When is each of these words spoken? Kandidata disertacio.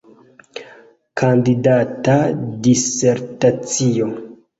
Kandidata 1.19 2.15
disertacio. 2.67 4.09